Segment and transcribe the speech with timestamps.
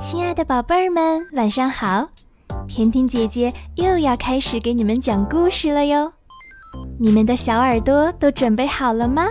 [0.00, 2.08] 亲爱的宝贝儿们，晚上好！
[2.66, 6.10] 甜甜姐姐又要开始给你们讲故事了哟。
[6.98, 9.28] 你们的小耳朵都准备好了吗？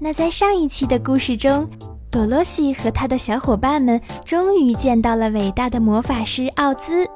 [0.00, 1.68] 那在上一期的故事中，
[2.10, 7.06] 多罗西和他的小伙伴们终于见到了伟大的魔法师奥兹。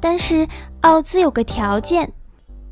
[0.00, 0.46] 但是
[0.80, 2.12] 奥兹有个条件，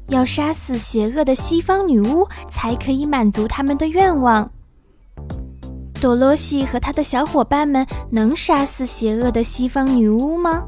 [0.09, 4.51] 要杀死邪恶的西方女巫，才可以满足他们的愿望。
[6.03, 10.67] 多罗西和他的小伙伴们能杀死邪恶的西方女巫吗？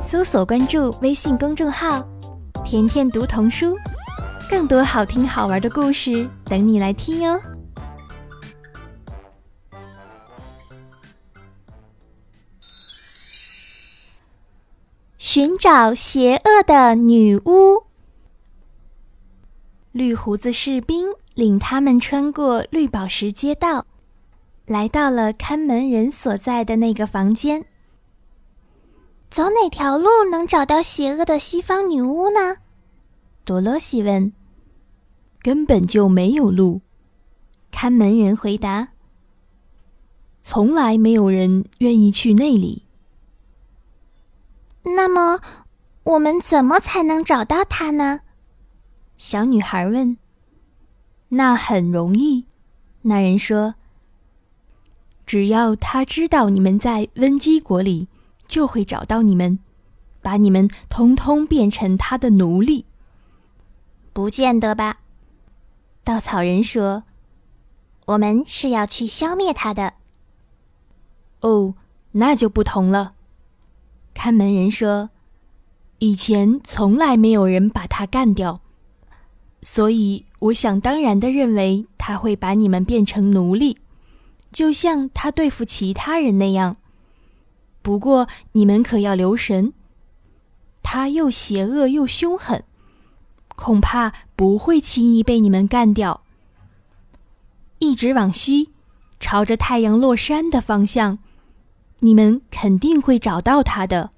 [0.00, 2.00] 搜索关注微信公众号
[2.64, 3.76] “甜甜读童书”，
[4.48, 7.40] 更多好听好玩的故事等你来听哦。
[15.18, 17.82] 寻找邪恶的女巫，
[19.90, 23.86] 绿胡子士兵领他们穿过绿宝石街道。
[24.66, 27.66] 来到了看门人所在的那个房间。
[29.30, 32.56] 走哪条路能找到邪恶的西方女巫呢？
[33.44, 34.32] 多罗西问。
[35.42, 36.80] 根本就没有路，
[37.70, 38.88] 看门人回答。
[40.40, 42.86] 从来没有人愿意去那里。
[44.84, 45.40] 那么，
[46.04, 48.20] 我们怎么才能找到她呢？
[49.18, 50.16] 小女孩问。
[51.28, 52.46] 那很容易，
[53.02, 53.74] 那人说。
[55.26, 58.08] 只要他知道你们在温基国里，
[58.46, 59.58] 就会找到你们，
[60.20, 62.84] 把你们通通变成他的奴隶。
[64.12, 64.98] 不见得吧？
[66.04, 67.04] 稻草人说
[68.06, 69.94] ：“我们是要去消灭他的。”
[71.40, 71.74] 哦，
[72.12, 73.14] 那就不同了。
[74.12, 75.10] 看门人说
[75.98, 78.60] ：“以前从来没有人把他干掉，
[79.62, 83.78] 所以我想当然的认为他会把你们变成奴隶。”
[84.54, 86.76] 就像他对付其他人那样，
[87.82, 89.72] 不过你们可要留神，
[90.80, 92.62] 他又邪恶又凶狠，
[93.56, 96.22] 恐怕不会轻易被你们干掉。
[97.80, 98.70] 一直往西，
[99.18, 101.18] 朝着太阳落山的方向，
[101.98, 104.12] 你们肯定会找到他的。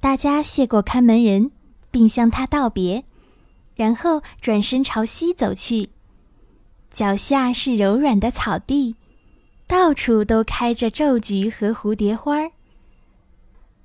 [0.00, 1.50] 大家谢过看门人，
[1.90, 3.04] 并向他道别，
[3.76, 5.90] 然后转身朝西走去。
[6.92, 8.96] 脚下是柔软的草地，
[9.66, 12.50] 到处都开着皱菊和蝴蝶花儿。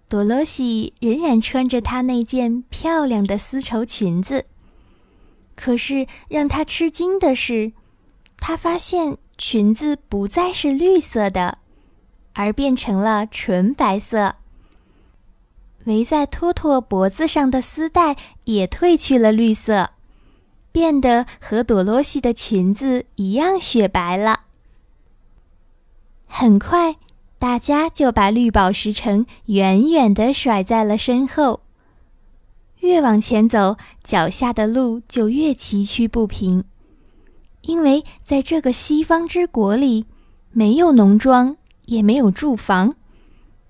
[0.10, 4.46] 多罗西仍然穿着她那件漂亮的丝绸裙子，
[5.56, 7.72] 可是让她吃惊的是，
[8.38, 11.60] 她发现裙子不再是绿色的，
[12.34, 14.36] 而变成了纯白色。
[15.86, 19.92] 围在托托脖子上的丝带也褪去了绿色。
[20.78, 24.42] 变得和朵罗西的裙子一样雪白了。
[26.28, 26.98] 很快，
[27.40, 31.62] 大家就把绿宝石城远远地甩在了身后。
[32.82, 36.64] 越往前走，脚下的路就越崎岖不平，
[37.62, 40.06] 因为在这个西方之国里，
[40.52, 42.94] 没有农庄，也没有住房，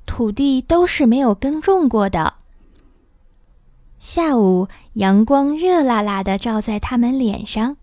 [0.06, 2.34] 土地都是没有耕种过的。
[4.00, 4.68] 下午，
[4.98, 7.78] 阳光热辣辣的照在他们脸上，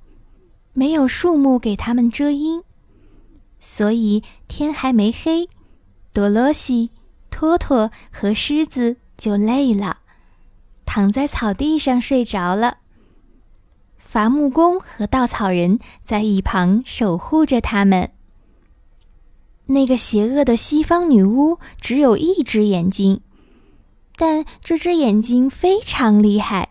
[0.73, 2.65] 没有树木给他们遮阴，
[3.57, 5.49] 所以天还没黑，
[6.13, 6.91] 多罗西、
[7.31, 9.99] 托托和狮子就累了，
[10.85, 12.79] 躺在草地上睡着了。
[13.97, 18.11] 伐木工和稻草人在一旁守护着他们。
[19.67, 23.21] 那个邪恶的西方女巫只有一只眼睛。
[24.17, 26.71] 但这只眼睛非常厉害，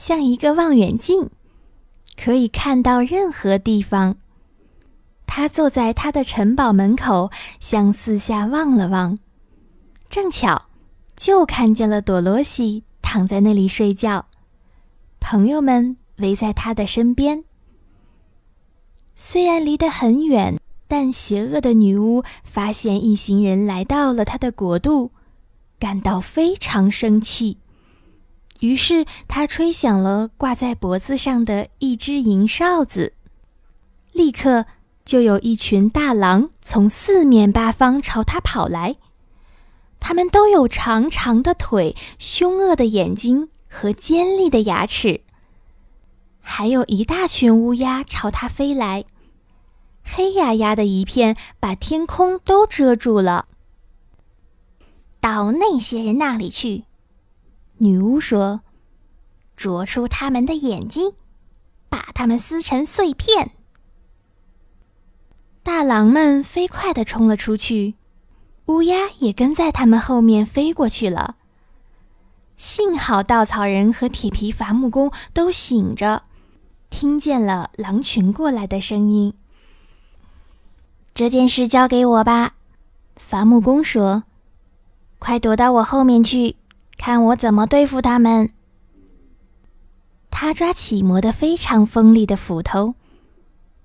[0.00, 1.28] 像一个望远镜，
[2.16, 4.16] 可以看到任何地方。
[5.26, 7.30] 他坐在他的城堡门口，
[7.60, 9.18] 向四下望了望，
[10.08, 10.62] 正巧
[11.14, 14.24] 就看见了朵罗西躺在那里睡觉，
[15.20, 17.44] 朋友们围在他的身边。
[19.14, 20.58] 虽然离得很远，
[20.88, 25.10] 但邪恶的女巫发现一行人来到了他的国度。
[25.78, 27.58] 感到非常生气，
[28.60, 33.14] 于是他吹响了挂在脖子上的一只银哨子，
[34.12, 34.66] 立刻
[35.04, 38.96] 就有一群大狼从四面八方朝他跑来。
[39.98, 45.20] 他们都有长长的腿、凶恶的眼睛和尖利的牙齿，
[46.40, 49.04] 还有一大群乌鸦朝他飞来，
[50.02, 53.46] 黑压压的一片，把天空都遮住了。
[55.20, 56.84] 到那些人那里去，
[57.82, 58.60] 女巫说
[59.56, 61.14] ：“啄出他们的眼睛，
[61.88, 63.52] 把他们撕成碎片。”
[65.64, 67.94] 大狼们飞快地冲了出去，
[68.66, 71.36] 乌鸦也跟在他们后面飞过去了。
[72.58, 76.24] 幸好稻草人和铁皮伐木工都醒着，
[76.90, 79.32] 听见了狼群过来的声音。
[81.14, 82.56] 这件事交给我吧，
[83.16, 84.24] 伐木工说
[85.18, 86.56] ：“快躲到我后面去，
[87.02, 88.50] 看我怎么对付他们。”
[90.30, 92.94] 他抓起磨得非常锋利的斧头，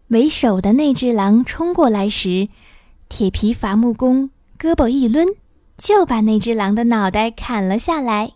[0.10, 2.50] 为首的那只狼冲过来时，
[3.08, 5.38] 铁皮伐木工胳膊一抡，
[5.78, 8.34] 就把那只狼的脑袋砍了下来。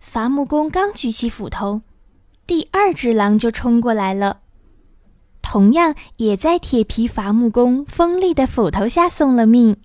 [0.00, 1.82] 伐木工刚举起斧头，
[2.46, 4.40] 第二只狼就冲过来了，
[5.42, 9.76] 同样也在铁皮伐木工锋利的斧头下送了命。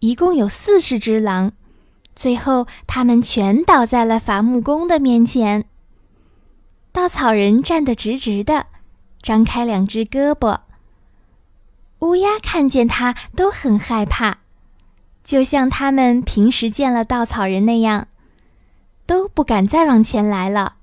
[0.00, 1.52] 一共有四十只狼，
[2.16, 5.66] 最后他们全倒在了伐木工的面前。
[6.90, 8.66] 稻草人站得直直的，
[9.22, 10.60] 张开两只胳膊。
[12.00, 14.38] 乌鸦看见他都很害怕，
[15.22, 18.08] 就像他们平时见了稻草人那样。
[19.06, 20.78] 都不敢再往前来了。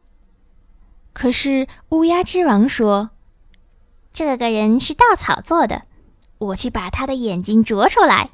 [1.11, 3.09] 可是乌鸦之王说
[4.13, 5.81] ：“这个人是稻草做的，
[6.37, 8.29] 我去把他的眼睛啄出来。”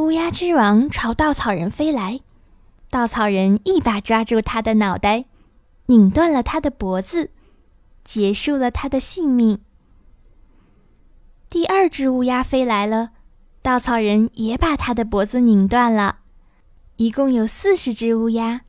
[0.00, 2.20] 乌鸦之王朝稻草人飞来，
[2.88, 5.26] 稻草人一把抓住他的脑袋，
[5.86, 7.28] 拧断了他的脖子，
[8.02, 9.58] 结束了他的性命。
[11.50, 13.10] 第二只乌鸦飞来了，
[13.60, 16.20] 稻草人也把他的脖子拧断了。
[16.96, 18.62] 一共有四十只乌鸦，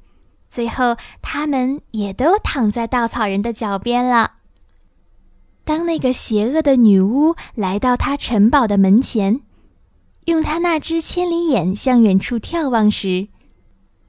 [0.50, 4.34] 最后它们也都躺在稻草人的脚边了。
[5.63, 9.39] 当那个邪恶的女巫来到他城堡的门前，
[10.31, 13.28] 用他那只千里眼向远处眺望时，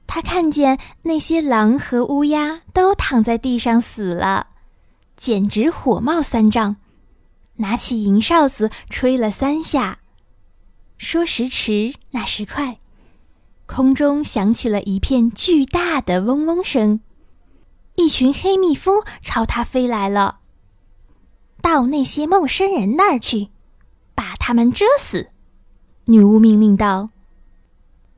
[0.07, 4.47] 他看见那些狼和乌鸦都躺在地上死了，
[5.17, 6.77] 简直火冒三丈，
[7.57, 9.99] 拿起银哨子吹了三下，
[10.97, 12.77] 说时迟，那时快。
[13.65, 17.01] 空中响起了一片巨大的嗡嗡声，
[17.95, 20.39] 一群黑蜜蜂朝他飞来了。
[21.61, 23.49] 到那些陌生人那儿去，
[24.15, 25.31] 把他们蛰死！
[26.05, 27.09] 女巫命令道。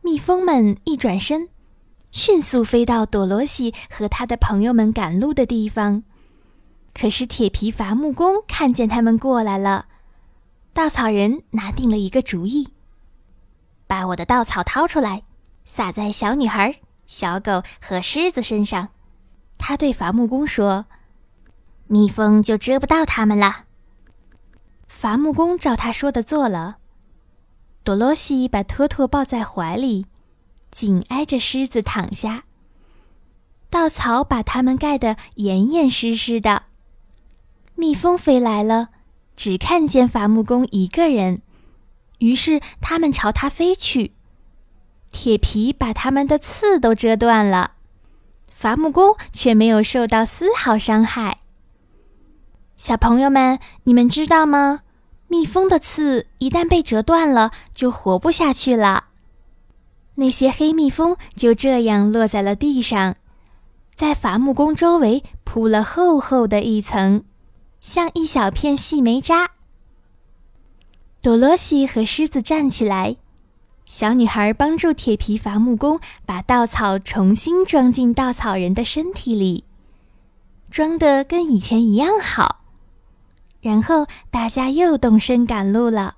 [0.02, 1.50] 蜜蜂们一转身，
[2.12, 6.04] 迅速飞到朵罗西和他的朋友们赶路的地方。
[6.94, 9.86] 可是铁皮伐木工看见他们过来了，
[10.74, 12.70] 稻草人拿定了一个主意：
[13.86, 15.24] 把我的稻草掏出来。
[15.64, 18.90] 撒在小女孩、小狗和狮子身上，
[19.58, 20.86] 他对伐木工说
[21.88, 23.66] ：“蜜蜂就蛰不到他们了。”
[24.88, 26.78] 伐木工照他说的做了。
[27.86, 30.08] 多罗西把托托抱在怀里，
[30.72, 32.46] 紧挨着狮子躺下。
[33.70, 36.64] 稻草把它们盖得严严实实的。
[37.76, 38.90] 蜜蜂飞来了，
[39.38, 41.44] 只看见伐木工一个人，
[42.18, 44.14] 于是它们朝他飞去。
[45.12, 47.74] 铁皮把他们的刺都折断了，
[48.50, 51.38] 伐木工却没有受到丝毫伤害。
[52.78, 54.82] 小朋友们，你们知道吗？
[55.36, 59.08] 蜜蜂的刺一旦被折断了，就活不下去了。
[60.16, 63.16] 那些黑蜜蜂就这样落在了地上，
[63.94, 67.26] 在伐木工周围铺了厚厚的一层，
[67.82, 69.52] 像一小片细煤渣。
[71.22, 73.18] 多罗西和狮子站起来。
[73.84, 79.66] 小女孩帮助铁皮伐木工把稻草重新装进稻草人的身体里，
[80.72, 82.62] 装的跟以前一样好。
[83.66, 86.18] 然后大家又动身赶路了。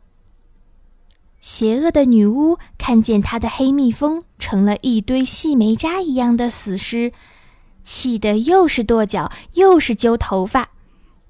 [1.39, 7.13] 邪恶的女巫看见她的黑蜜蜂成了一堆细煤渣一样的死尸，
[7.85, 10.71] 气得又是跺脚又是揪头发，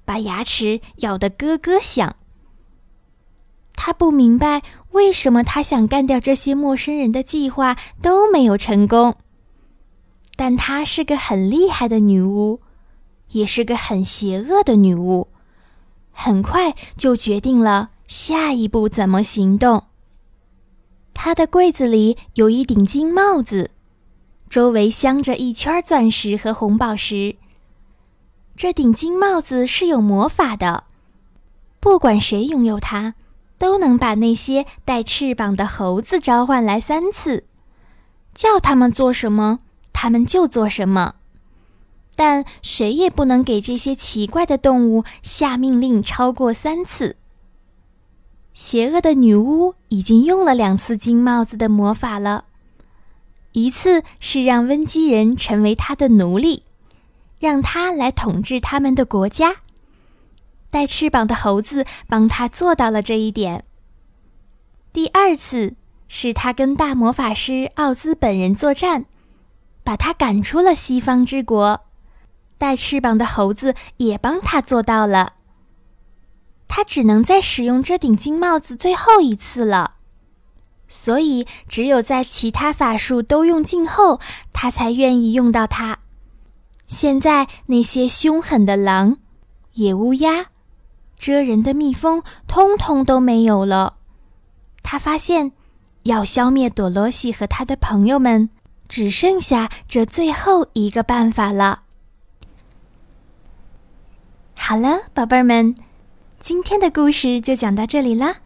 [0.04, 2.16] 把牙齿咬得咯咯响。
[3.74, 4.64] 她不明白。
[4.90, 9.14] 为什么她想干掉这些陌生人的计划都没有成功？
[10.34, 12.60] 但她是个很厉害的女巫，
[13.28, 15.28] 也是个很邪恶的女巫。
[16.20, 19.84] 很快就决定了下一步怎么行动。
[21.14, 23.70] 他的柜子里有一顶金帽子，
[24.50, 27.36] 周围镶着一圈钻石和红宝石。
[28.56, 30.84] 这顶金帽子是有魔法的，
[31.78, 33.14] 不管谁拥有它。
[33.56, 37.42] 都能把那些带翅膀的猴子召唤来三次，
[38.32, 39.58] 叫他们做什么，
[39.92, 41.16] 他们就做什么。
[42.18, 47.14] 但谁也不能给这些奇怪的动物下命令超过三次。
[48.52, 52.46] 邪恶的女巫已经用了两次金帽子的魔法了，
[53.52, 56.64] 一次是让温基人成为她的奴隶，
[57.38, 59.54] 让她来统治他们的国家。
[60.70, 63.64] 带翅膀的猴子帮他做到了这一点。
[64.92, 65.76] 第二次
[66.08, 69.04] 是他跟大魔法师奥兹本人作战，
[69.84, 71.87] 把他赶出了西方之国。
[72.58, 75.34] 带翅膀的猴子也帮他做到了。
[76.66, 79.94] 他只能再使用这顶金帽子最后一次了，
[80.86, 84.20] 所以只有在其他法术都用尽后，
[84.52, 85.98] 他才愿意用到它。
[86.86, 89.18] 现在那些凶狠的狼、
[89.74, 90.46] 野乌鸦、
[91.18, 93.94] 蜇人的蜜蜂，通通都没有了。
[94.82, 95.52] 他发现，
[96.04, 98.48] 要消灭朵罗西和他的朋友们，
[98.88, 101.82] 只剩下这最后一个办法了。
[104.68, 105.74] 好了，宝贝儿们，
[106.40, 108.40] 今天的故事就讲到这里啦。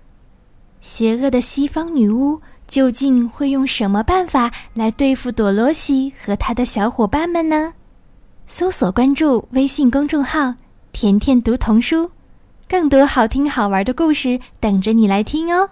[0.80, 7.74] 邪恶的西方女巫究竟会用什么办法来对付朵罗西和她的小伙伴们呢？
[8.46, 10.54] 搜索关注微信公众号
[10.94, 12.12] “甜甜读童书”，
[12.70, 15.70] 更多好听好玩的故事等着你来听哦。